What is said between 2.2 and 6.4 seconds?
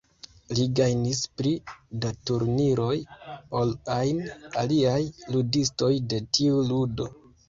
turniroj ol ajn aliaj ludistoj de